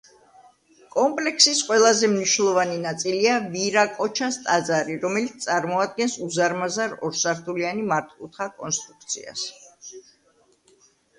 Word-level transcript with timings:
კომპლექსის 0.93 1.59
ყველაზე 1.65 2.07
მნიშვნელოვანი 2.13 2.79
ნაწილია 2.85 3.35
ვირაკოჩას 3.51 4.39
ტაძარი, 4.47 4.95
რომელიც 5.05 5.45
წარმოადგენს 5.47 6.17
უზარმაზარ, 6.29 6.97
ორსართულიანი 7.09 7.85
მართკუთხა 7.95 8.51
კონსტრუქციას. 8.63 9.45